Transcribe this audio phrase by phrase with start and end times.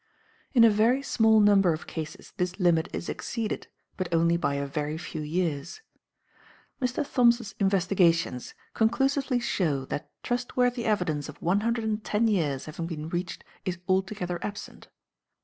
[0.55, 3.67] In a very small number of cases this limit is exceeded,
[3.97, 5.81] but only by a very few years.
[6.81, 7.05] Mr.
[7.05, 13.09] Thoms's investigations conclusively show that trustworthy evidence of one hundred and ten years having been
[13.09, 14.87] reached is altogether absent.